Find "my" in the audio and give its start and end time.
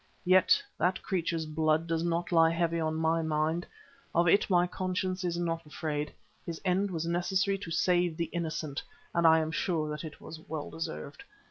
2.95-3.21, 4.49-4.65